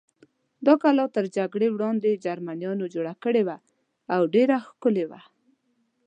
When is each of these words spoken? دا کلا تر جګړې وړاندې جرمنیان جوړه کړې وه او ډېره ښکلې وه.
دا 0.65 0.73
کلا 0.83 1.05
تر 1.15 1.25
جګړې 1.37 1.67
وړاندې 1.71 2.21
جرمنیان 2.25 2.77
جوړه 2.93 3.13
کړې 3.23 3.41
وه 3.47 3.57
او 4.15 4.21
ډېره 4.33 4.57
ښکلې 4.67 5.05
وه. 5.09 5.21